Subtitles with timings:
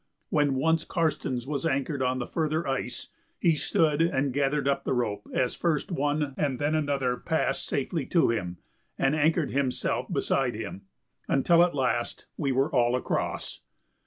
[0.31, 4.95] When once Karstens was anchored on the further ice he stood and gathered up the
[4.95, 8.57] rope as first one and then another passed safely to him
[8.97, 10.87] and anchored himself beside him,
[11.27, 13.59] until at last we were all across.